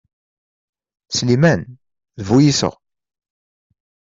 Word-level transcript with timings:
Sliman, 1.17 1.61
d 2.17 2.19
bu 2.27 2.37
iseɣ. 2.49 2.75